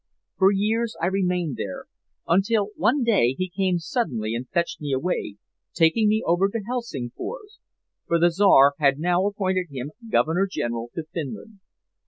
For 0.39 0.51
years 0.51 0.95
I 0.99 1.05
remained 1.05 1.57
there, 1.57 1.85
until 2.27 2.71
one 2.75 3.03
day 3.03 3.35
he 3.37 3.51
came 3.55 3.77
suddenly 3.77 4.33
and 4.33 4.49
fetched 4.49 4.81
me 4.81 4.93
away, 4.93 5.35
taking 5.75 6.07
me 6.09 6.23
over 6.25 6.49
to 6.49 6.63
Helsingfors 6.67 7.59
for 8.07 8.17
the 8.17 8.31
Czar 8.31 8.73
had 8.79 8.97
now 8.97 9.27
appointed 9.27 9.67
him 9.69 9.91
Governor 10.09 10.47
General 10.49 10.89
to 10.95 11.03
Finland. 11.13 11.59